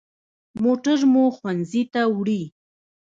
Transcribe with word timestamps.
موټر 0.63 0.99
مو 1.11 1.23
ښوونځي 1.37 1.83
ته 1.93 2.01
وړي. 2.17 2.43